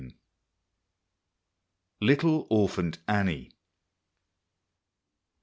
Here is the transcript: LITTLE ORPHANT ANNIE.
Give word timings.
LITTLE 2.01 2.47
ORPHANT 2.49 2.97
ANNIE. 3.07 3.51